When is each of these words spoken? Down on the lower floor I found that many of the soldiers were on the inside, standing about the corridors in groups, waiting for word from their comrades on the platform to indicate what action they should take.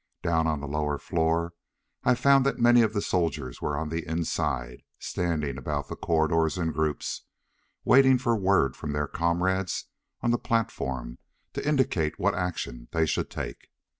Down 0.23 0.47
on 0.47 0.59
the 0.61 0.67
lower 0.67 0.97
floor 0.97 1.53
I 2.03 2.15
found 2.15 2.43
that 2.47 2.57
many 2.57 2.81
of 2.81 2.93
the 2.93 3.03
soldiers 3.03 3.61
were 3.61 3.77
on 3.77 3.89
the 3.89 4.03
inside, 4.09 4.81
standing 4.97 5.59
about 5.59 5.89
the 5.89 5.95
corridors 5.95 6.57
in 6.57 6.71
groups, 6.71 7.25
waiting 7.85 8.17
for 8.17 8.35
word 8.35 8.75
from 8.75 8.93
their 8.93 9.07
comrades 9.07 9.85
on 10.21 10.31
the 10.31 10.39
platform 10.39 11.19
to 11.53 11.67
indicate 11.69 12.19
what 12.19 12.33
action 12.33 12.87
they 12.93 13.05
should 13.05 13.29
take. 13.29 13.67